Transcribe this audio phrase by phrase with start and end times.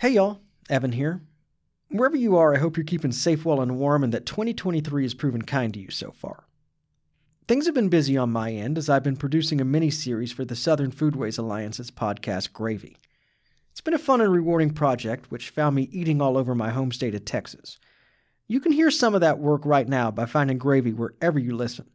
[0.00, 0.38] Hey y'all,
[0.70, 1.22] Evan here.
[1.90, 5.12] Wherever you are, I hope you're keeping safe, well, and warm, and that 2023 has
[5.12, 6.44] proven kind to you so far.
[7.48, 10.44] Things have been busy on my end as I've been producing a mini series for
[10.44, 12.96] the Southern Foodways Alliance's podcast, Gravy.
[13.72, 16.92] It's been a fun and rewarding project, which found me eating all over my home
[16.92, 17.76] state of Texas.
[18.46, 21.90] You can hear some of that work right now by finding Gravy wherever you listen.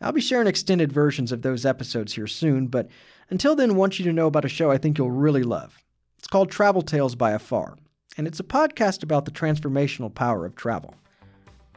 [0.00, 2.88] I'll be sharing extended versions of those episodes here soon, but
[3.28, 5.82] until then, want you to know about a show I think you'll really love.
[6.18, 7.76] It's called Travel Tales by Afar,
[8.16, 10.94] and it's a podcast about the transformational power of travel.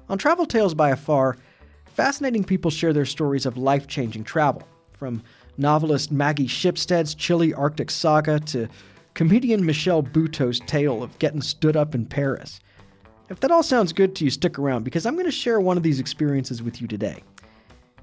[0.07, 1.37] On Travel Tales by Afar,
[1.85, 5.21] fascinating people share their stories of life changing travel, from
[5.57, 8.67] novelist Maggie Shipstead's chilly Arctic saga to
[9.13, 12.59] comedian Michelle Buteau's tale of getting stood up in Paris.
[13.29, 15.77] If that all sounds good to you, stick around because I'm going to share one
[15.77, 17.21] of these experiences with you today.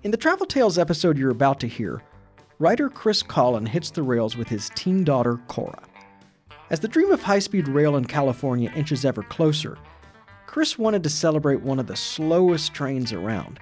[0.05, 2.03] In the Travel Tales episode you're about to hear,
[2.61, 5.83] writer Chris Colin hits the rails with his teen daughter, Cora.
[6.69, 9.79] As the dream of high speed rail in California inches ever closer,
[10.47, 13.61] Chris wanted to celebrate one of the slowest trains around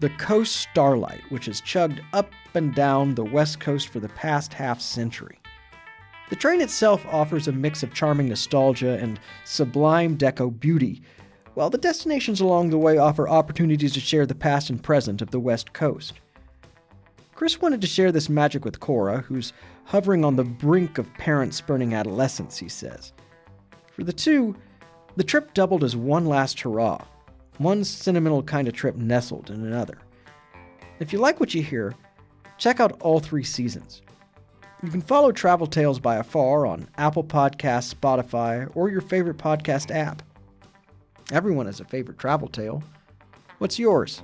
[0.00, 4.52] the Coast Starlight, which has chugged up and down the West Coast for the past
[4.52, 5.40] half century.
[6.30, 11.02] The train itself offers a mix of charming nostalgia and sublime deco beauty,
[11.54, 15.30] while the destinations along the way offer opportunities to share the past and present of
[15.30, 16.14] the West Coast.
[17.34, 19.52] Chris wanted to share this magic with Cora, who's
[19.84, 23.12] hovering on the brink of parent spurning adolescence, he says.
[23.92, 24.56] For the two,
[25.16, 27.04] the trip doubled as one last hurrah,
[27.58, 29.98] one sentimental kind of trip nestled in another.
[30.98, 31.94] If you like what you hear,
[32.58, 34.02] check out all three seasons.
[34.82, 39.94] You can follow Travel Tales by Afar on Apple Podcasts, Spotify, or your favorite podcast
[39.94, 40.22] app.
[41.32, 42.82] Everyone has a favorite travel tale.
[43.58, 44.22] What's yours?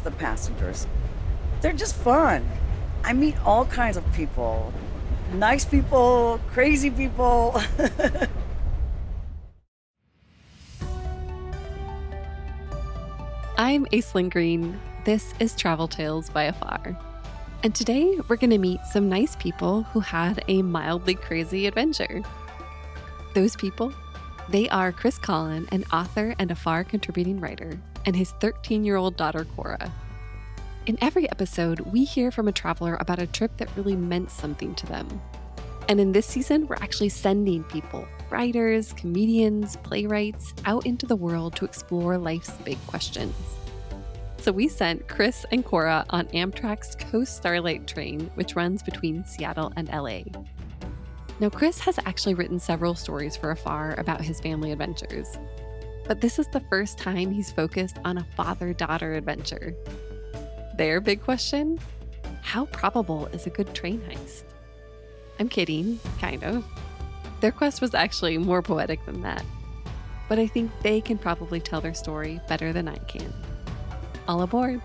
[0.00, 0.86] The passengers.
[1.60, 2.48] They're just fun.
[3.04, 4.72] I meet all kinds of people
[5.34, 7.54] nice people, crazy people.
[13.56, 14.78] I'm Aislyn Greene.
[15.04, 16.98] This is Travel Tales by Afar.
[17.62, 22.22] And today we're going to meet some nice people who had a mildly crazy adventure.
[23.34, 23.92] Those people,
[24.48, 29.16] they are Chris Colin, an author and Afar contributing writer, and his 13 year old
[29.16, 29.92] daughter, Cora.
[30.86, 34.74] In every episode, we hear from a traveler about a trip that really meant something
[34.74, 35.20] to them.
[35.88, 41.54] And in this season, we're actually sending people, writers, comedians, playwrights, out into the world
[41.56, 43.34] to explore life's big questions.
[44.38, 49.72] So we sent Chris and Cora on Amtrak's Coast Starlight train, which runs between Seattle
[49.76, 50.22] and LA.
[51.38, 55.28] Now, Chris has actually written several stories for Afar about his family adventures.
[56.12, 59.74] But this is the first time he's focused on a father daughter adventure.
[60.76, 61.80] Their big question
[62.42, 64.44] how probable is a good train heist?
[65.40, 66.66] I'm kidding, kind of.
[67.40, 69.42] Their quest was actually more poetic than that.
[70.28, 73.32] But I think they can probably tell their story better than I can.
[74.28, 74.82] All aboard!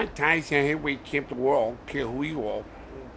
[0.00, 2.64] Mike Tyson here we keep the world, care who you are.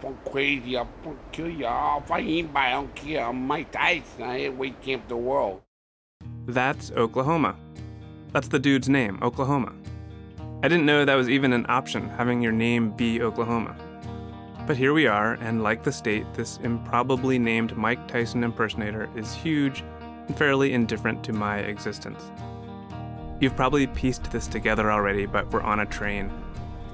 [0.06, 0.86] I'm crazy, I'll
[1.32, 1.64] kill you.
[1.64, 3.24] I'll fight anybody, I don't care.
[3.24, 5.62] I'm Mike Tyson, here we keep the world.
[6.44, 7.56] That's Oklahoma.
[8.34, 9.72] That's the dude's name, Oklahoma.
[10.62, 13.74] I didn't know that was even an option, having your name be Oklahoma.
[14.66, 19.32] But here we are, and like the state, this improbably named Mike Tyson impersonator is
[19.32, 19.82] huge
[20.26, 22.30] and fairly indifferent to my existence.
[23.40, 26.30] You've probably pieced this together already, but we're on a train.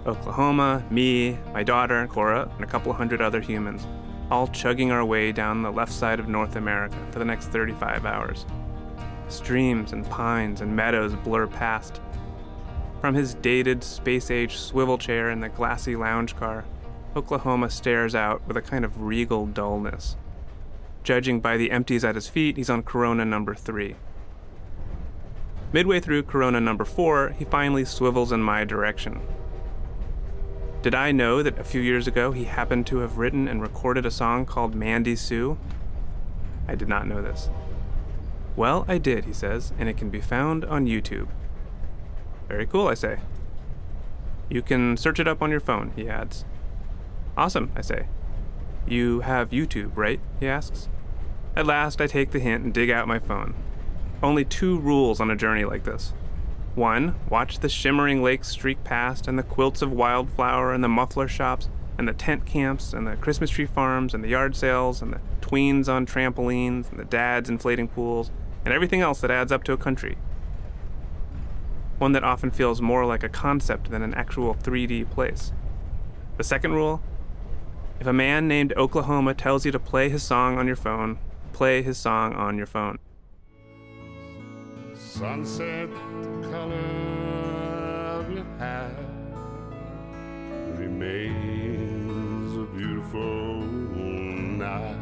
[0.06, 3.86] Oklahoma, me, my daughter, Cora, and a couple hundred other humans,
[4.30, 8.06] all chugging our way down the left side of North America for the next 35
[8.06, 8.46] hours.
[9.28, 12.00] Streams and pines and meadows blur past.
[13.00, 16.64] From his dated, space age swivel chair in the glassy lounge car,
[17.14, 20.16] Oklahoma stares out with a kind of regal dullness.
[21.02, 23.96] Judging by the empties at his feet, he's on Corona number three.
[25.72, 29.20] Midway through Corona number four, he finally swivels in my direction.
[30.82, 34.06] Did I know that a few years ago he happened to have written and recorded
[34.06, 35.58] a song called Mandy Sue?
[36.66, 37.50] I did not know this.
[38.56, 41.28] Well, I did, he says, and it can be found on YouTube.
[42.48, 43.20] Very cool, I say.
[44.48, 46.46] You can search it up on your phone, he adds.
[47.36, 48.06] Awesome, I say.
[48.86, 50.20] You have YouTube, right?
[50.40, 50.88] he asks.
[51.54, 53.54] At last, I take the hint and dig out my phone.
[54.22, 56.14] Only two rules on a journey like this.
[56.74, 61.26] One, watch the shimmering lakes streak past and the quilts of wildflower and the muffler
[61.26, 61.68] shops
[61.98, 65.20] and the tent camps and the Christmas tree farms and the yard sales and the
[65.40, 68.30] tweens on trampolines and the dads inflating pools
[68.64, 70.16] and everything else that adds up to a country.
[71.98, 75.52] One that often feels more like a concept than an actual 3D place.
[76.38, 77.02] The second rule
[77.98, 81.18] if a man named Oklahoma tells you to play his song on your phone,
[81.52, 82.98] play his song on your phone.
[85.20, 88.90] Sunset, the color of your hair
[90.78, 94.96] remains a beautiful night.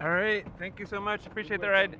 [0.00, 1.26] All right, thank you so much.
[1.26, 1.98] Appreciate the ride.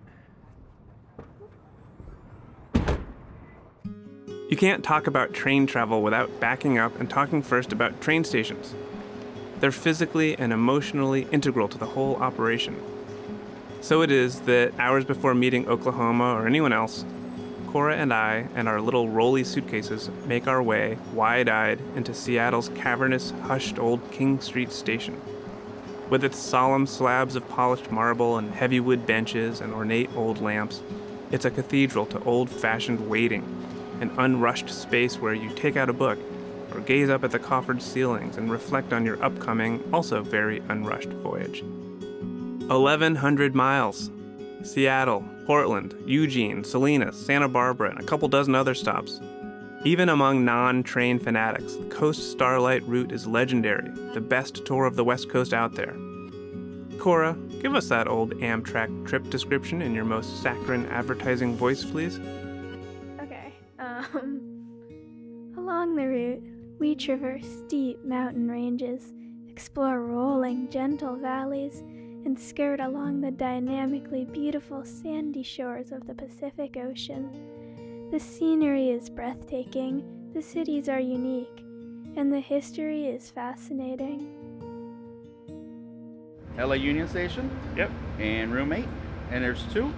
[4.48, 8.74] You can't talk about train travel without backing up and talking first about train stations.
[9.60, 12.80] They're physically and emotionally integral to the whole operation.
[13.84, 17.04] So it is that hours before meeting Oklahoma or anyone else,
[17.66, 22.70] Cora and I and our little rolly suitcases make our way, wide eyed, into Seattle's
[22.70, 25.20] cavernous, hushed old King Street station.
[26.08, 30.80] With its solemn slabs of polished marble and heavy wood benches and ornate old lamps,
[31.30, 33.44] it's a cathedral to old fashioned waiting,
[34.00, 36.18] an unrushed space where you take out a book
[36.72, 41.10] or gaze up at the coffered ceilings and reflect on your upcoming, also very unrushed
[41.10, 41.62] voyage.
[42.68, 44.10] 1,100 miles.
[44.62, 49.20] Seattle, Portland, Eugene, Salinas, Santa Barbara, and a couple dozen other stops.
[49.84, 54.96] Even among non train fanatics, the Coast Starlight route is legendary, the best tour of
[54.96, 55.94] the West Coast out there.
[56.98, 62.18] Cora, give us that old Amtrak trip description in your most saccharine advertising voice, please.
[63.20, 63.52] Okay.
[63.78, 66.42] Um, along the route,
[66.80, 69.12] we traverse steep mountain ranges,
[69.48, 71.82] explore rolling, gentle valleys,
[72.24, 78.08] and skirt along the dynamically beautiful sandy shores of the Pacific Ocean.
[78.10, 81.62] The scenery is breathtaking, the cities are unique,
[82.16, 84.30] and the history is fascinating.
[86.58, 87.90] LA Union Station Yep.
[88.18, 88.84] and room 8.
[89.30, 89.92] And there's two.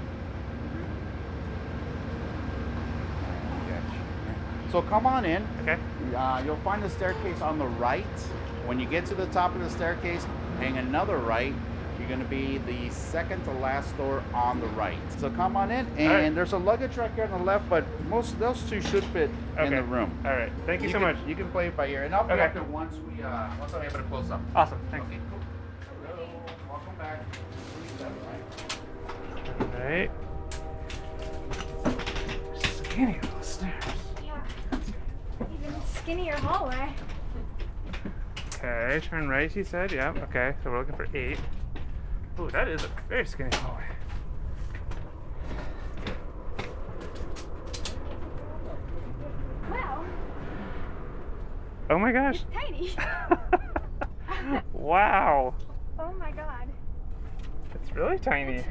[4.72, 5.46] So come on in.
[5.62, 5.78] Okay.
[6.14, 8.04] Uh, you'll find the staircase on the right.
[8.66, 10.26] When you get to the top of the staircase,
[10.58, 11.54] hang another right.
[11.98, 14.98] You're going to be the second to last door on the right.
[15.18, 16.34] So come on in, and right.
[16.34, 19.30] there's a luggage rack here on the left, but most of those two should fit
[19.58, 20.16] in the room.
[20.24, 20.52] All right.
[20.66, 21.16] Thank you, so can, much.
[21.26, 22.44] You can play it by ear, and I'll be Okay.
[22.44, 24.40] up there once we uh, once I'm able to close up.
[24.54, 24.78] Awesome.
[24.90, 25.06] Thanks.
[25.06, 25.40] Okay, cool.
[26.06, 26.28] Hello,
[26.68, 27.22] welcome back.
[29.60, 30.10] All right.
[32.84, 33.84] Skinny little stairs.
[34.24, 34.40] Yeah.
[35.40, 36.94] Even skinnier hallway.
[38.54, 39.92] Okay, turn right, he said.
[39.92, 40.54] Yeah, okay.
[40.62, 41.38] So we're looking for eight.
[42.38, 43.84] Ooh, that is a very skinny hallway.
[49.70, 50.04] Wow,
[51.90, 52.44] Oh my gosh.
[52.52, 52.90] tiny.
[54.72, 55.54] wow.
[55.98, 56.68] oh my god.
[57.74, 58.58] It's really tiny.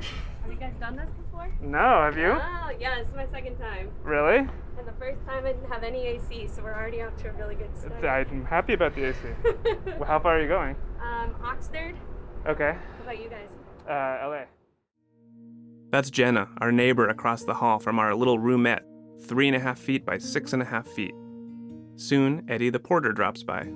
[0.43, 1.51] Have you guys done this before?
[1.59, 2.37] No, have you?
[2.39, 3.89] Oh, yeah, this is my second time.
[4.03, 4.37] Really?
[4.37, 7.33] And the first time I didn't have any AC, so we're already off to a
[7.33, 8.05] really good start.
[8.29, 9.17] I'm happy about the AC.
[9.97, 10.75] Well, How far are you going?
[11.01, 11.95] um, Oxnard,
[12.47, 12.75] Okay.
[12.97, 13.49] how about you guys?
[13.87, 14.41] Uh, LA.
[15.91, 18.83] That's Jenna, our neighbor across the hall from our little roomette,
[19.23, 21.13] three and a half feet by six and a half feet.
[21.95, 23.67] Soon, Eddie the porter drops by.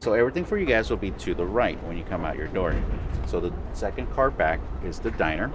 [0.00, 2.48] So everything for you guys will be to the right when you come out your
[2.48, 2.74] door.
[3.26, 5.52] So the second car back is the diner.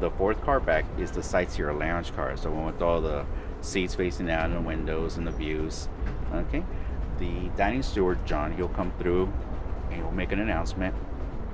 [0.00, 2.36] The fourth car back is the sightseer lounge car.
[2.36, 3.26] So one with all the
[3.60, 5.88] seats facing out and the windows and the views.
[6.32, 6.64] Okay.
[7.18, 9.32] The dining steward John, he'll come through
[9.96, 10.94] and he'll make an announcement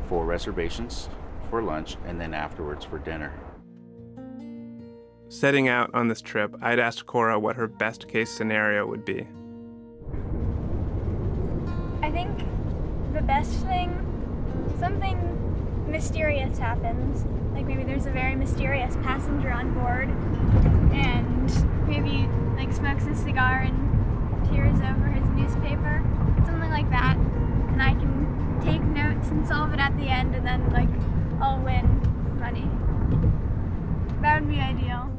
[0.09, 1.09] for reservations
[1.49, 3.33] for lunch and then afterwards for dinner.
[5.29, 9.27] Setting out on this trip, I'd asked Cora what her best case scenario would be.
[12.03, 12.39] I think
[13.15, 13.97] the best thing,
[14.79, 17.25] something mysterious happens.
[17.55, 20.09] Like maybe there's a very mysterious passenger on board,
[20.93, 25.29] and maybe like smokes a cigar and tears over his
[29.37, 30.89] and solve it at the end, and then like
[31.41, 31.87] I'll win
[32.39, 32.69] money.
[34.21, 35.11] That would be ideal.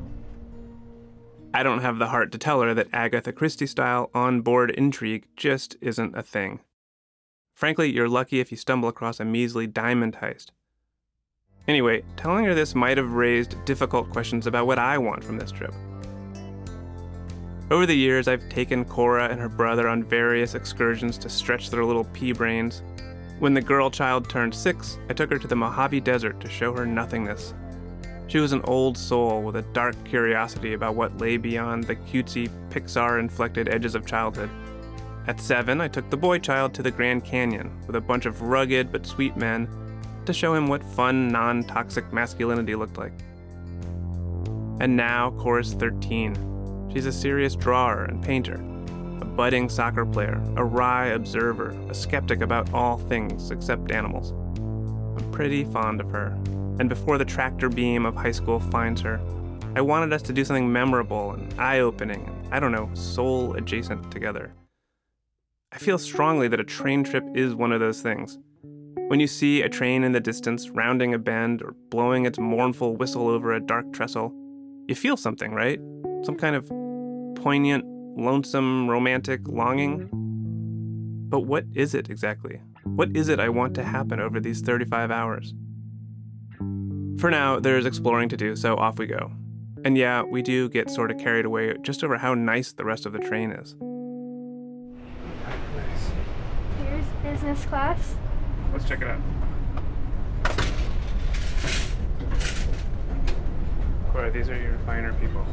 [1.54, 5.28] I don't have the heart to tell her that Agatha Christie style on board intrigue
[5.36, 6.62] just isn't a thing.
[7.54, 10.48] Frankly, you're lucky if you stumble across a measly diamond heist.
[11.68, 15.52] Anyway, telling her this might have raised difficult questions about what I want from this
[15.52, 15.74] trip.
[17.72, 21.86] Over the years, I've taken Cora and her brother on various excursions to stretch their
[21.86, 22.84] little pea brains.
[23.44, 26.72] When the girl child turned six, I took her to the Mojave Desert to show
[26.72, 27.54] her nothingness.
[28.28, 32.50] She was an old soul with a dark curiosity about what lay beyond the cutesy,
[32.70, 34.50] Pixar inflected edges of childhood.
[35.28, 38.42] At seven, I took the boy child to the Grand Canyon with a bunch of
[38.44, 39.68] rugged but sweet men
[40.26, 43.20] to show him what fun, non toxic masculinity looked like.
[44.80, 46.90] And now, Cora's 13.
[46.94, 48.56] She's a serious drawer and painter,
[49.36, 54.32] budding soccer player, a wry observer, a skeptic about all things except animals.
[54.32, 56.38] I'm pretty fond of her,
[56.80, 59.20] and before the tractor beam of high school finds her,
[59.76, 63.56] I wanted us to do something memorable and eye opening and, I don't know, soul
[63.56, 64.54] adjacent together.
[65.72, 68.38] I feel strongly that a train trip is one of those things.
[69.08, 72.96] When you see a train in the distance rounding a bend or blowing its mournful
[72.96, 74.32] whistle over a dark trestle,
[74.88, 75.80] you feel something, right?
[76.24, 76.68] Some kind of
[77.42, 77.84] poignant,
[78.16, 80.10] lonesome, romantic longing.
[81.30, 82.62] But what is it exactly?
[82.84, 85.54] What is it I want to happen over these 35 hours?
[87.20, 89.32] For now, there's exploring to do, so off we go.
[89.86, 93.06] And yeah, we do get sort of carried away just over how nice the rest
[93.06, 93.76] of the train is.
[96.80, 98.16] Here's business class.
[98.72, 99.20] Let's check it out.
[104.34, 105.46] These are your finer people.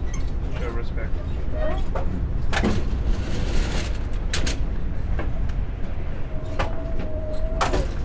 [0.59, 1.11] Show respect.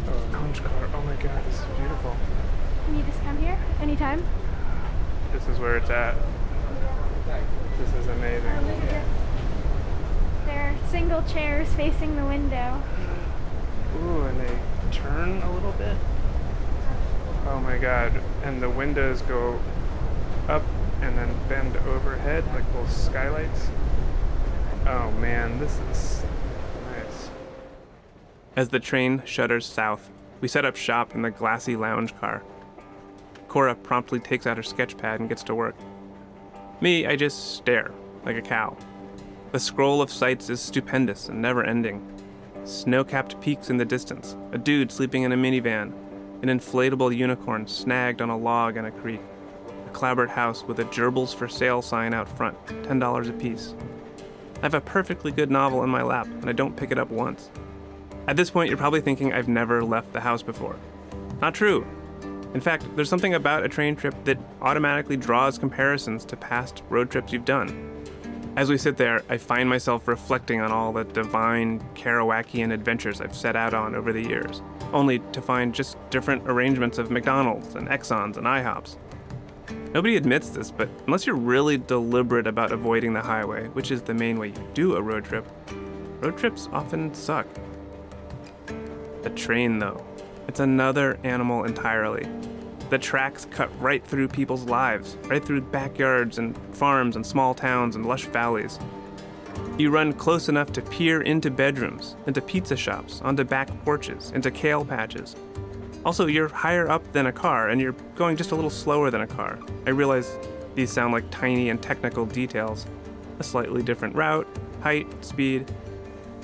[0.06, 0.90] Oh, lounge car.
[0.94, 2.16] Oh my god, this is beautiful.
[2.86, 4.22] Can you just come here anytime?
[5.32, 6.16] This is where it's at.
[7.80, 8.50] This is amazing.
[8.50, 9.06] Oh, look at this.
[10.46, 12.82] There are single chairs facing the window.
[14.04, 14.60] Ooh, and they
[14.92, 15.96] turn a little bit.
[17.48, 18.12] Oh my god.
[18.44, 19.58] And the windows go
[21.06, 23.68] and then bend overhead like little skylights.
[24.88, 26.24] Oh man, this is
[26.92, 27.30] nice.
[28.56, 30.10] As the train shudders south,
[30.42, 32.44] we set up shop in the glassy lounge car.
[33.48, 35.76] Cora promptly takes out her sketch pad and gets to work.
[36.82, 37.92] Me, I just stare,
[38.26, 38.76] like a cow.
[39.52, 42.06] The scroll of sights is stupendous and never ending.
[42.66, 45.94] Snow capped peaks in the distance, a dude sleeping in a minivan,
[46.42, 49.22] an inflatable unicorn snagged on a log in a creek,
[49.96, 53.74] a clapboard house with a gerbils for sale sign out front, $10 a piece.
[54.58, 57.10] I have a perfectly good novel in my lap, and I don't pick it up
[57.10, 57.50] once.
[58.28, 60.76] At this point, you're probably thinking I've never left the house before.
[61.42, 61.86] Not true.
[62.54, 67.10] In fact, there's something about a train trip that automatically draws comparisons to past road
[67.10, 67.92] trips you've done.
[68.58, 73.36] As we sit there, I find myself reflecting on all the divine Kerouacian adventures I've
[73.36, 74.62] set out on over the years,
[74.94, 78.98] only to find just different arrangements of McDonald's and Exxons and IHOPs.
[79.96, 84.14] Nobody admits this, but unless you're really deliberate about avoiding the highway, which is the
[84.14, 85.48] main way you do a road trip,
[86.20, 87.48] road trips often suck.
[89.24, 90.06] The train, though,
[90.50, 92.28] it's another animal entirely.
[92.90, 97.96] The tracks cut right through people's lives, right through backyards and farms and small towns
[97.96, 98.78] and lush valleys.
[99.78, 104.52] You run close enough to peer into bedrooms, into pizza shops, onto back porches, into
[104.52, 105.38] kale patches.
[106.06, 109.22] Also, you're higher up than a car, and you're going just a little slower than
[109.22, 109.58] a car.
[109.88, 110.38] I realize
[110.76, 112.86] these sound like tiny and technical details
[113.40, 114.48] a slightly different route,
[114.82, 115.70] height, speed.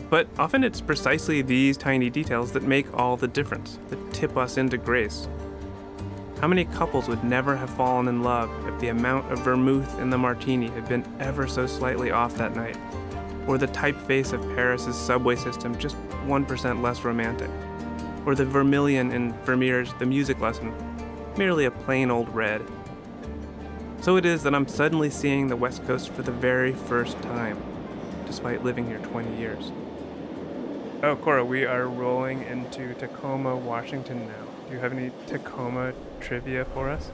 [0.09, 4.57] But often it's precisely these tiny details that make all the difference, that tip us
[4.57, 5.29] into grace.
[6.41, 10.09] How many couples would never have fallen in love if the amount of vermouth in
[10.09, 12.77] the martini had been ever so slightly off that night?
[13.47, 17.49] Or the typeface of Paris's subway system just 1% less romantic?
[18.25, 20.73] Or the vermilion in Vermeer's The Music Lesson,
[21.37, 22.61] merely a plain old red?
[24.01, 27.61] So it is that I'm suddenly seeing the West Coast for the very first time,
[28.25, 29.71] despite living here 20 years.
[31.03, 34.45] Oh, Cora, we are rolling into Tacoma, Washington now.
[34.67, 37.11] Do you have any Tacoma trivia for us?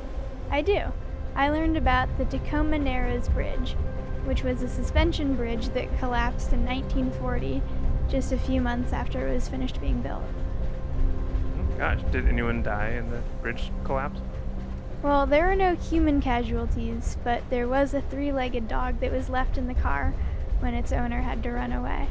[0.51, 0.81] I do.
[1.35, 3.77] I learned about the Tacoma Narrows Bridge,
[4.25, 7.61] which was a suspension bridge that collapsed in 1940,
[8.09, 10.23] just a few months after it was finished being built.
[11.77, 14.19] Gosh, did anyone die in the bridge collapse?
[15.03, 19.29] Well, there were no human casualties, but there was a three legged dog that was
[19.29, 20.13] left in the car
[20.59, 22.07] when its owner had to run away.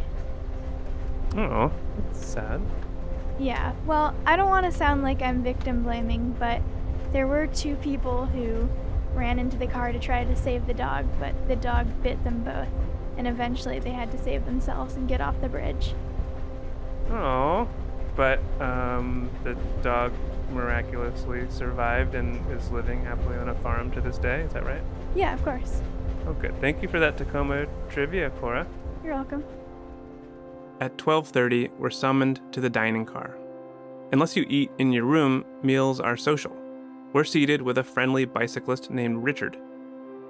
[1.37, 2.61] Oh, that's sad.
[3.39, 6.63] Yeah, well, I don't want to sound like I'm victim blaming, but
[7.13, 8.69] there were two people who
[9.15, 12.45] ran into the car to try to save the dog, but the dog bit them
[12.45, 12.69] both,
[13.17, 15.93] and eventually they had to save themselves and get off the bridge.
[17.11, 17.69] Oh,
[18.17, 20.13] but um, the dog
[20.53, 24.41] miraculously survived and is living happily on a farm to this day.
[24.43, 24.83] Is that right?
[25.15, 25.81] Yeah, of course.
[26.27, 26.59] Oh, good.
[26.61, 28.67] Thank you for that Tacoma trivia, Cora.
[29.05, 29.45] You're welcome.
[30.81, 33.37] At 12:30, we're summoned to the dining car.
[34.13, 36.55] Unless you eat in your room, meals are social.
[37.13, 39.57] We're seated with a friendly bicyclist named Richard.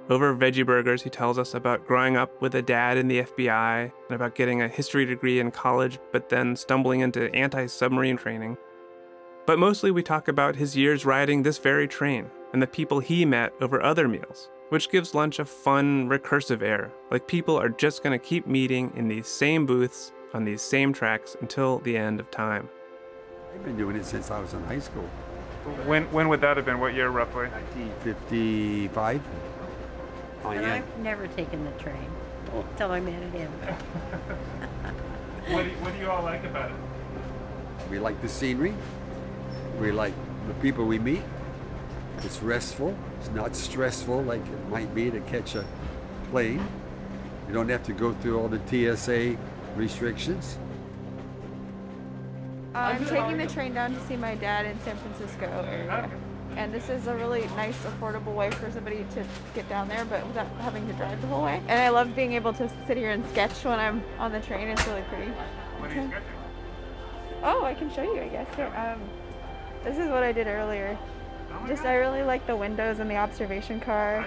[0.09, 3.91] Over veggie burgers, he tells us about growing up with a dad in the FBI
[4.09, 8.57] and about getting a history degree in college, but then stumbling into anti submarine training.
[9.47, 13.25] But mostly we talk about his years riding this very train and the people he
[13.25, 18.05] met over other meals, which gives lunch a fun, recursive air, like people are just
[18.05, 22.21] going to keep meeting in these same booths on these same tracks until the end
[22.21, 22.69] of time.
[23.55, 25.09] I've been doing it since I was in high school,
[25.85, 26.79] When, when would that have been?
[26.79, 27.49] What year roughly?
[27.49, 29.21] 1955.
[30.47, 30.75] Oh, And yeah.
[30.75, 32.09] I've never taken the train
[32.55, 32.65] Oh.
[32.77, 33.51] till I met him.
[35.49, 36.77] What do, what do you all like about it?
[37.91, 38.75] We like the scenery.
[39.81, 40.15] We like
[40.47, 41.23] the people we meet.
[42.23, 42.97] It's restful.
[43.21, 45.65] It's not stressful like it might be to catch a
[46.31, 46.67] plane.
[47.49, 49.37] You don't have to go through all the TSA
[49.77, 50.59] restrictions.
[52.75, 56.11] Um, I'm taking the train down to see my dad in San Francisco area.
[56.57, 60.27] And this is a really nice, affordable way for somebody to get down there, but
[60.27, 61.61] without having to drive the whole way.
[61.69, 64.69] And I love being able to sit here and sketch when I'm on the train.
[64.69, 65.31] It's really pretty.
[65.79, 66.29] What are you sketching?
[67.43, 68.55] Oh, I can show you, I guess.
[68.57, 69.01] Here, um,
[69.85, 70.99] this is what I did earlier.
[71.69, 74.27] Just, I really like the windows and the observation car.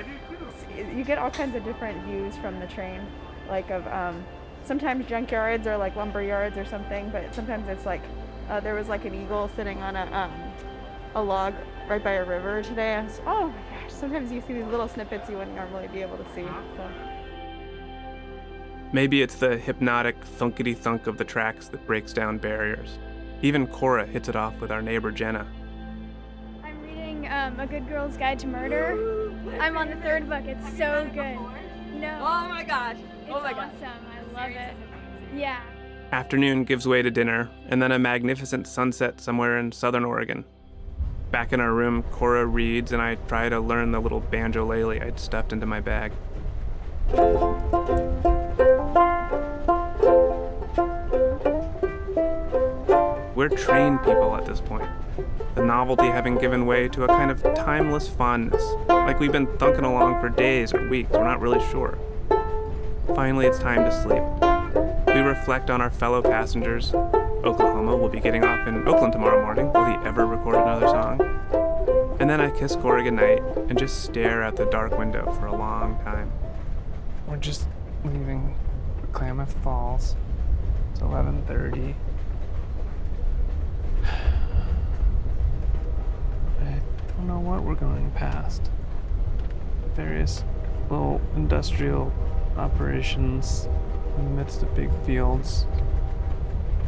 [0.78, 3.02] You get all kinds of different views from the train,
[3.50, 4.24] like of um,
[4.64, 8.02] sometimes junkyards or like lumber yards or something, but sometimes it's like
[8.50, 10.32] uh, there was like an eagle sitting on a um,
[11.16, 11.54] a log
[11.90, 12.96] right by a river today.
[12.96, 13.92] I was, oh my gosh!
[13.92, 16.46] Sometimes you see these little snippets you wouldn't normally be able to see.
[16.78, 16.90] So.
[18.94, 22.98] Maybe it's the hypnotic thunkety thunk of the tracks that breaks down barriers.
[23.42, 25.48] Even Cora hits it off with our neighbor Jenna.
[26.64, 29.32] I'm reading um, A Good Girl's Guide to Murder.
[29.60, 30.46] I'm on the third book.
[30.46, 31.38] It's so good.
[32.00, 32.20] No.
[32.22, 32.98] Oh my gosh.
[32.98, 33.72] It's Oh my god.
[33.76, 34.06] awesome.
[34.12, 34.74] I love it.
[35.36, 35.62] Yeah.
[36.12, 40.44] Afternoon gives way to dinner, and then a magnificent sunset somewhere in southern Oregon.
[41.32, 45.20] Back in our room, Cora reads, and I try to learn the little banjo I'd
[45.20, 46.12] stuffed into my bag.
[53.36, 54.90] We're trained people at this point.
[55.54, 59.84] The novelty having given way to a kind of timeless fondness, like we've been thunking
[59.84, 61.98] along for days or weeks, we're not really sure.
[63.16, 64.24] Finally, it's time to sleep.
[65.16, 66.92] We reflect on our fellow passengers.
[67.44, 69.72] Oklahoma will be getting off in Oakland tomorrow morning.
[69.72, 71.22] Will he ever record another song?
[72.20, 75.56] And then I kiss Cora goodnight and just stare out the dark window for a
[75.56, 76.30] long time.
[77.28, 77.66] We're just
[78.04, 78.58] leaving
[79.14, 80.18] Klamath Falls.
[80.92, 81.96] It's 11:30.
[84.04, 84.10] I
[87.16, 88.70] don't know what we're going past.
[89.96, 90.44] Various
[90.90, 92.12] little industrial
[92.58, 93.70] operations
[94.18, 95.66] in the midst of big fields.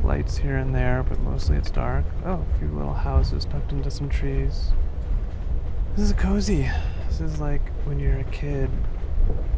[0.04, 2.04] Lights here and there, but mostly it's dark.
[2.26, 4.72] Oh, a few little houses tucked into some trees.
[5.96, 6.70] This is cozy.
[7.08, 8.70] This is like when you're a kid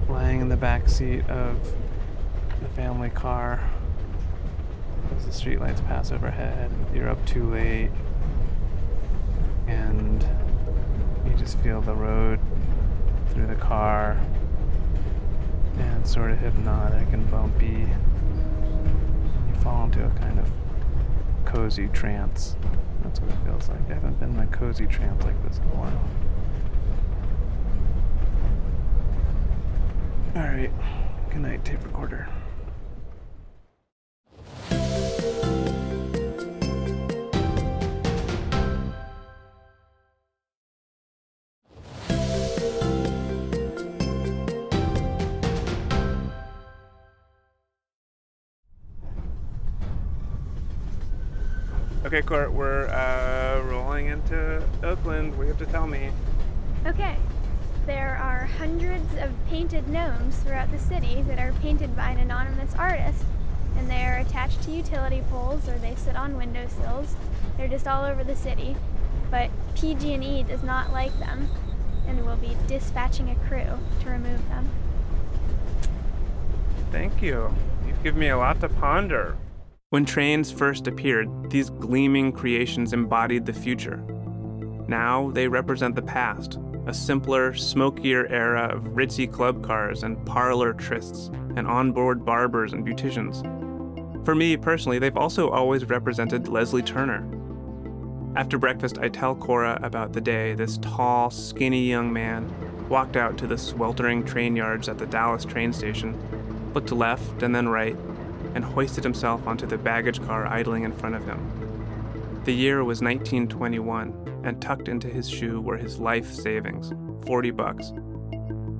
[0.09, 1.73] lying in the back seat of
[2.61, 3.61] the family car
[5.15, 6.71] as the streetlights pass overhead.
[6.93, 7.91] You're up too late,
[9.67, 10.27] and
[11.25, 12.39] you just feel the road
[13.29, 14.19] through the car,
[15.77, 17.87] and sort of hypnotic and bumpy.
[19.63, 20.51] Fall into a kind of
[21.45, 22.57] cozy trance.
[23.01, 23.79] That's what it feels like.
[23.89, 26.03] I haven't been in a cozy trance like this in a while.
[30.35, 30.71] Alright.
[31.29, 32.27] Good night, tape recorder.
[52.13, 55.35] Okay, Court, we're uh, rolling into Oakland.
[55.35, 56.11] What you have to tell me?
[56.85, 57.17] Okay.
[57.87, 62.75] There are hundreds of painted gnomes throughout the city that are painted by an anonymous
[62.75, 63.25] artist.
[63.77, 67.15] And they are attached to utility poles or they sit on windowsills.
[67.57, 68.75] They're just all over the city.
[69.31, 71.49] But PG&E does not like them
[72.05, 74.69] and will be dispatching a crew to remove them.
[76.91, 77.51] Thank you.
[77.87, 79.35] You've given me a lot to ponder.
[79.93, 83.97] When trains first appeared, these gleaming creations embodied the future.
[84.87, 90.73] Now they represent the past, a simpler, smokier era of ritzy club cars and parlor
[90.73, 93.45] trysts and onboard barbers and beauticians.
[94.25, 97.23] For me personally, they've also always represented Leslie Turner.
[98.35, 102.51] After breakfast, I tell Cora about the day this tall, skinny young man
[102.89, 106.17] walked out to the sweltering train yards at the Dallas train station,
[106.73, 107.95] looked left and then right,
[108.55, 112.41] and hoisted himself onto the baggage car idling in front of him.
[112.45, 116.91] The year was 1921, and tucked into his shoe were his life savings
[117.25, 117.93] 40 bucks.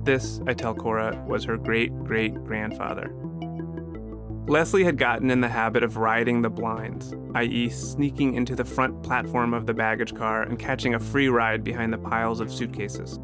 [0.02, 3.10] This, I tell Cora, was her great great grandfather.
[4.46, 9.02] Leslie had gotten in the habit of riding the blinds, i.e., sneaking into the front
[9.02, 13.18] platform of the baggage car and catching a free ride behind the piles of suitcases.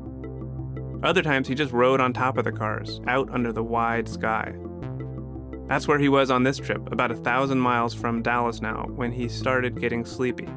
[1.03, 4.55] Other times, he just rode on top of the cars, out under the wide sky.
[5.71, 9.13] That's where he was on this trip, about a thousand miles from Dallas now, when
[9.13, 10.49] he started getting sleepy.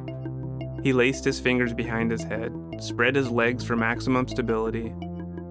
[0.82, 4.88] He laced his fingers behind his head, spread his legs for maximum stability,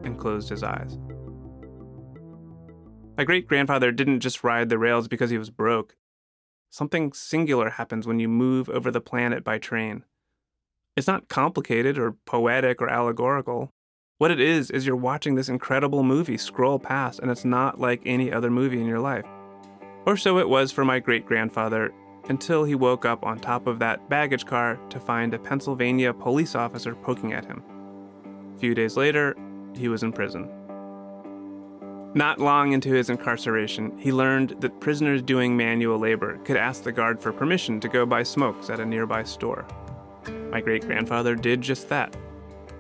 [0.03, 0.99] and closed his eyes.
[3.17, 5.95] My great grandfather didn't just ride the rails because he was broke.
[6.71, 10.03] Something singular happens when you move over the planet by train.
[10.97, 13.71] It's not complicated or poetic or allegorical.
[14.19, 18.03] What it is, is you're watching this incredible movie scroll past, and it's not like
[18.05, 19.25] any other movie in your life.
[20.05, 21.93] Or so it was for my great grandfather
[22.29, 26.55] until he woke up on top of that baggage car to find a Pennsylvania police
[26.55, 27.63] officer poking at him.
[28.55, 29.37] A few days later,
[29.75, 30.49] he was in prison.
[32.15, 36.93] Not long into his incarceration, he learned that prisoners doing manual labor could ask the
[36.93, 39.67] guard for permission to go buy smokes at a nearby store.
[40.51, 42.15] My great grandfather did just that.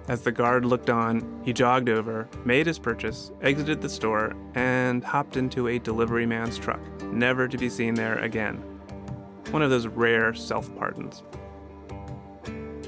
[0.08, 5.02] As the guard looked on, he jogged over, made his purchase, exited the store, and
[5.02, 6.80] hopped into a delivery man's truck,
[7.12, 8.56] never to be seen there again.
[9.50, 11.22] One of those rare self pardons.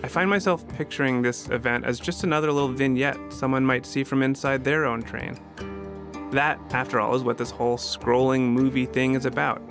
[0.02, 4.22] I find myself picturing this event as just another little vignette someone might see from
[4.22, 5.38] inside their own train.
[6.30, 9.62] That, after all, is what this whole scrolling movie thing is about.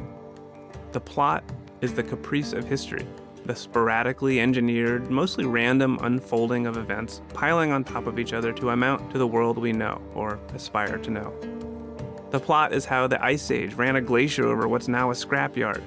[0.92, 1.44] The plot
[1.82, 3.06] is the caprice of history,
[3.46, 8.70] the sporadically engineered, mostly random unfolding of events piling on top of each other to
[8.70, 11.73] amount to the world we know, or aspire to know.
[12.34, 15.84] The plot is how the Ice Age ran a glacier over what's now a scrapyard.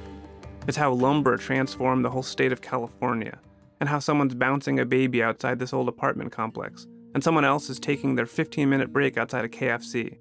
[0.69, 3.41] It's how lumber transformed the whole state of California,
[3.81, 7.81] and how someone's bouncing a baby outside this old apartment complex, and someone else is
[7.81, 10.19] taking their 15 minute break outside a KFC.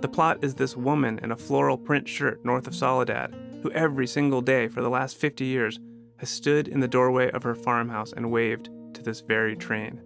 [0.00, 4.06] The plot is this woman in a floral print shirt north of Soledad, who every
[4.06, 5.78] single day for the last 50 years
[6.20, 10.00] has stood in the doorway of her farmhouse and waved to this very train.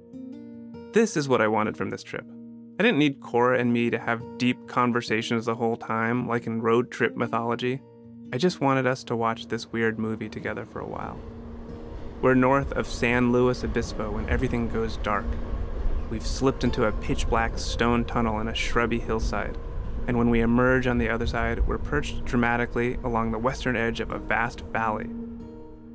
[0.94, 2.26] This is what I wanted from this trip.
[2.78, 6.62] I didn't need Cora and me to have deep conversations the whole time, like in
[6.62, 7.80] road trip mythology.
[8.32, 11.18] I just wanted us to watch this weird movie together for a while.
[12.20, 15.26] We're north of San Luis Obispo when everything goes dark.
[16.10, 19.56] We've slipped into a pitch black stone tunnel in a shrubby hillside
[20.06, 24.00] and when we emerge on the other side, we're perched dramatically along the western edge
[24.00, 25.08] of a vast valley.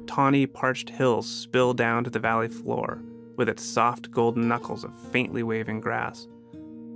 [0.07, 3.01] Tawny, parched hills spill down to the valley floor,
[3.35, 6.27] with its soft golden knuckles of faintly waving grass.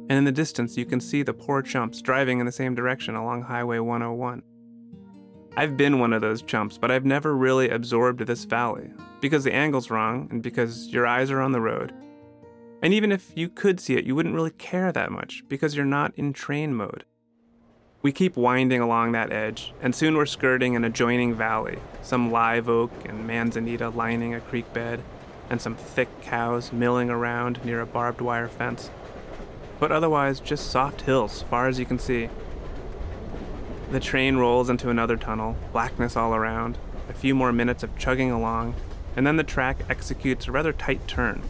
[0.10, 3.16] And in the distance, you can see the poor chumps driving in the same direction
[3.16, 4.44] along Highway 101.
[5.56, 9.54] I've been one of those chumps, but I've never really absorbed this valley, because the
[9.54, 11.94] angle's wrong and because your eyes are on the road,
[12.82, 15.86] and even if you could see it, you wouldn't really care that much because you're
[15.86, 17.06] not in train mode.
[18.02, 22.68] We keep winding along that edge, and soon we're skirting an adjoining valley, some live
[22.68, 25.02] oak and manzanita lining a creek bed,
[25.50, 28.90] and some thick cows milling around near a barbed wire fence.
[29.84, 32.30] But otherwise, just soft hills, far as you can see.
[33.92, 36.78] The train rolls into another tunnel, blackness all around,
[37.10, 38.76] a few more minutes of chugging along,
[39.18, 41.42] and then the track executes a rather tight turn,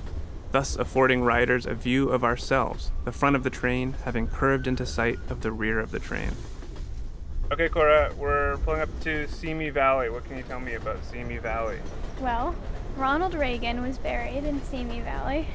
[0.52, 4.84] thus affording riders a view of ourselves, the front of the train having curved into
[4.84, 6.32] sight of the rear of the train.
[7.52, 10.10] Okay, Cora, we're pulling up to Simi Valley.
[10.10, 11.78] What can you tell me about Simi Valley?
[12.20, 12.56] Well,
[12.98, 15.50] Ronald Reagan was buried in Simi Valley,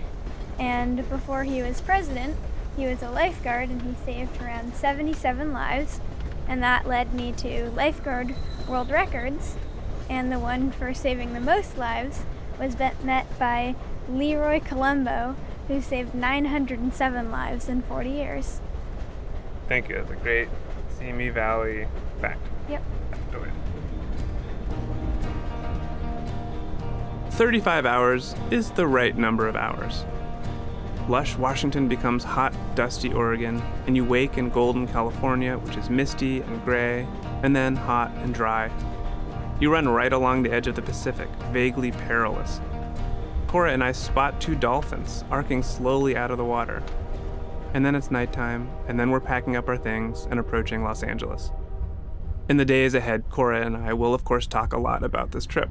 [0.60, 2.36] and before he was president,
[2.78, 6.00] he was a lifeguard and he saved around 77 lives,
[6.46, 8.34] and that led me to lifeguard
[8.68, 9.56] world records,
[10.08, 12.22] and the one for saving the most lives
[12.58, 13.74] was met by
[14.08, 15.34] Leroy Colombo,
[15.66, 18.60] who saved 907 lives in 40 years.
[19.68, 19.96] Thank you.
[19.96, 20.48] That's a great
[20.98, 21.88] Simi Valley
[22.20, 22.40] fact.
[22.68, 22.82] Yep.
[27.30, 30.04] 35 hours is the right number of hours.
[31.08, 36.42] Lush Washington becomes hot, dusty Oregon, and you wake in golden California, which is misty
[36.42, 37.08] and gray,
[37.42, 38.70] and then hot and dry.
[39.58, 42.60] You run right along the edge of the Pacific, vaguely perilous,
[43.46, 46.82] Cora and I spot two dolphins arcing slowly out of the water.
[47.72, 51.50] And then it's nighttime, and then we're packing up our things and approaching Los Angeles.
[52.50, 55.46] In the days ahead, Cora and I will, of course, talk a lot about this
[55.46, 55.70] trip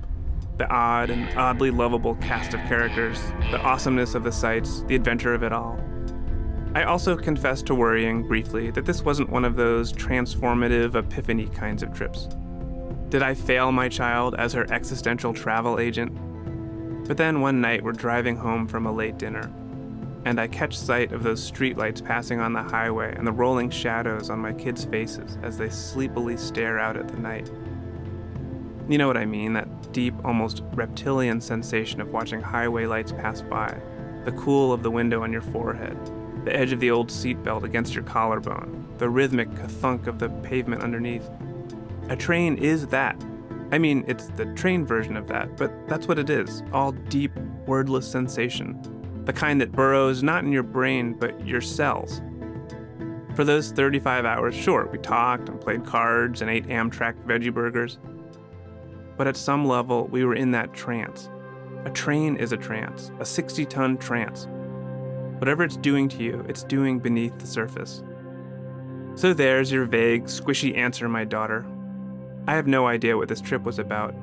[0.57, 5.33] the odd and oddly lovable cast of characters, the awesomeness of the sights, the adventure
[5.33, 5.79] of it all.
[6.75, 11.81] I also confess to worrying briefly that this wasn't one of those transformative epiphany kinds
[11.81, 12.27] of trips.
[13.09, 16.15] Did I fail my child as her existential travel agent
[17.07, 19.49] But then one night we're driving home from a late dinner,
[20.25, 24.29] and I catch sight of those streetlights passing on the highway and the rolling shadows
[24.29, 27.49] on my kids' faces as they sleepily stare out at the night.
[28.89, 33.41] You know what I mean, that deep, almost reptilian sensation of watching highway lights pass
[33.41, 33.77] by,
[34.23, 35.97] the cool of the window on your forehead,
[36.45, 39.49] the edge of the old seatbelt against your collarbone, the rhythmic
[39.81, 41.29] thunk of the pavement underneath.
[42.09, 43.21] A train is that.
[43.73, 47.35] I mean, it's the train version of that, but that's what it is all deep,
[47.65, 48.79] wordless sensation.
[49.25, 52.21] The kind that burrows not in your brain, but your cells.
[53.35, 57.99] For those 35 hours, sure, we talked and played cards and ate Amtrak veggie burgers.
[59.17, 61.29] But at some level, we were in that trance.
[61.85, 64.47] A train is a trance, a 60 ton trance.
[65.39, 68.03] Whatever it's doing to you, it's doing beneath the surface.
[69.15, 71.65] So there's your vague, squishy answer, my daughter.
[72.47, 74.15] I have no idea what this trip was about,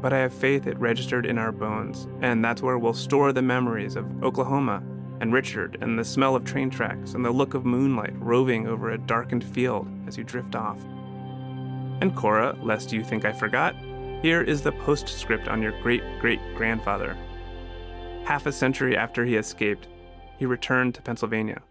[0.00, 3.42] but I have faith it registered in our bones, and that's where we'll store the
[3.42, 4.82] memories of Oklahoma
[5.20, 8.90] and Richard and the smell of train tracks and the look of moonlight roving over
[8.90, 10.82] a darkened field as you drift off.
[12.00, 13.74] And Cora, lest you think I forgot,
[14.22, 17.16] here is the postscript on your great great grandfather.
[18.24, 19.88] Half a century after he escaped,
[20.38, 21.62] he returned to Pennsylvania.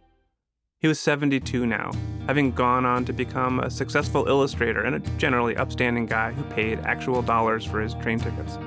[0.80, 1.92] He was 72 now,
[2.26, 6.80] having gone on to become a successful illustrator and a generally upstanding guy who paid
[6.80, 8.58] actual dollars for his train tickets.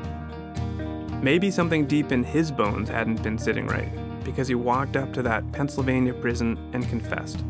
[1.23, 3.91] Maybe something deep in his bones hadn't been sitting right,
[4.25, 7.45] because he walked up to that Pennsylvania prison and confessed.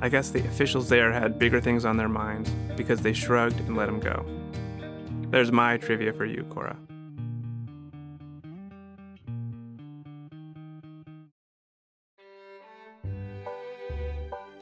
[0.00, 3.76] I guess the officials there had bigger things on their minds because they shrugged and
[3.76, 4.24] let him go.
[5.30, 6.74] There's my trivia for you, Cora.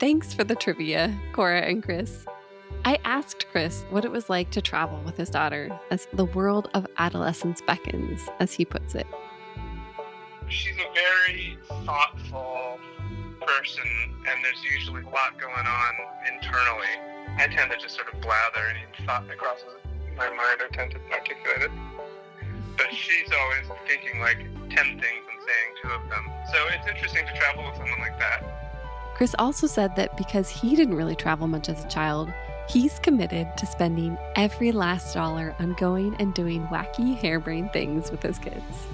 [0.01, 2.27] Thanks for the trivia, Cora and Chris.
[2.85, 6.69] I asked Chris what it was like to travel with his daughter as the world
[6.75, 9.07] of adolescence beckons, as he puts it.
[10.49, 12.79] She's a very thoughtful
[13.41, 13.85] person,
[14.29, 15.95] and there's usually a lot going on
[16.35, 17.39] internally.
[17.39, 19.86] I tend to just sort of blather any thought that crosses
[20.17, 20.61] my mind.
[20.65, 21.71] I tend to articulate it.
[22.77, 26.25] But she's always thinking like 10 things and saying two of them.
[26.53, 28.43] So it's interesting to travel with someone like that.
[29.15, 32.31] Chris also said that because he didn't really travel much as a child,
[32.69, 38.23] he's committed to spending every last dollar on going and doing wacky harebrained things with
[38.23, 38.87] his kids.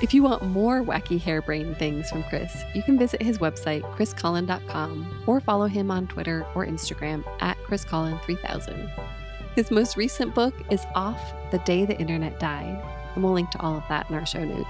[0.00, 5.24] If you want more wacky harebrained things from Chris, you can visit his website, chriscolin.com,
[5.26, 8.88] or follow him on Twitter or Instagram at chriscolin3000.
[9.58, 12.80] His most recent book is Off the Day the Internet Died,
[13.12, 14.68] and we'll link to all of that in our show notes.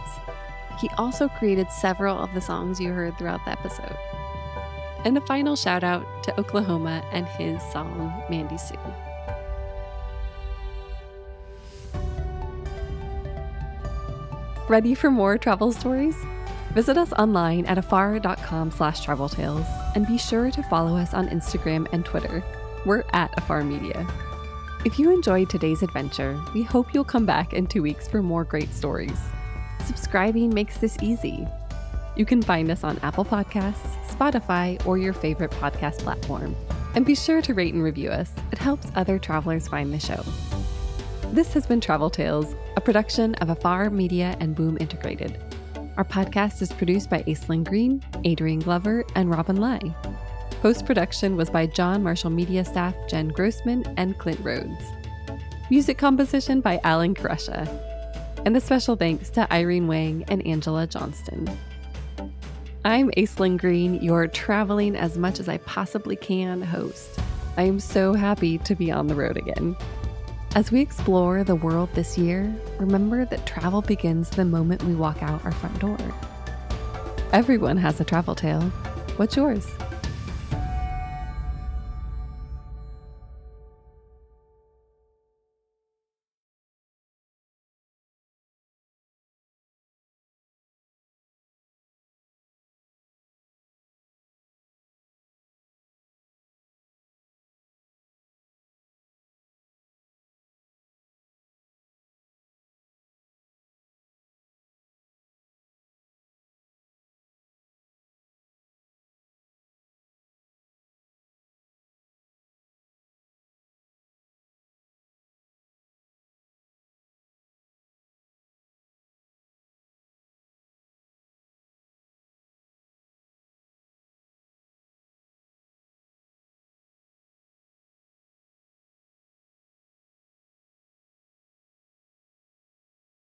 [0.80, 3.94] He also created several of the songs you heard throughout the episode.
[5.04, 8.76] And a final shout out to Oklahoma and his song, Mandy Sue.
[14.70, 16.16] Ready for more travel stories?
[16.72, 21.28] Visit us online at afar.com slash travel tales and be sure to follow us on
[21.28, 22.42] Instagram and Twitter.
[22.86, 24.06] We're at Afar Media.
[24.84, 28.44] If you enjoyed today's adventure, we hope you'll come back in two weeks for more
[28.44, 29.18] great stories.
[29.84, 31.48] Subscribing makes this easy.
[32.16, 36.54] You can find us on Apple Podcasts, Spotify, or your favorite podcast platform.
[36.94, 40.22] And be sure to rate and review us, it helps other travelers find the show.
[41.32, 45.40] This has been Travel Tales, a production of Afar Media and Boom Integrated.
[45.96, 49.80] Our podcast is produced by Aislyn Greene, Adrian Glover, and Robin Lai.
[50.60, 54.82] Post production was by John Marshall Media staff Jen Grossman and Clint Rhodes.
[55.70, 57.68] Music composition by Alan Kresha.
[58.44, 61.48] And a special thanks to Irene Wang and Angela Johnston.
[62.84, 67.20] I'm Aislyn Greene, your traveling as much as I possibly can host.
[67.56, 69.76] I am so happy to be on the road again.
[70.56, 75.22] As we explore the world this year, remember that travel begins the moment we walk
[75.22, 75.98] out our front door.
[77.32, 78.62] Everyone has a travel tale.
[79.18, 79.64] What's yours?